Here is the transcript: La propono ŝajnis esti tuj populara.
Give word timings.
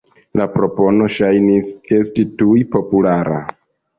La 0.39 0.45
propono 0.53 1.09
ŝajnis 1.15 1.69
esti 1.99 2.25
tuj 2.39 2.57
populara. 2.79 3.41